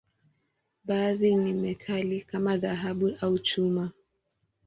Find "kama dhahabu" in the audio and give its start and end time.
2.21-3.17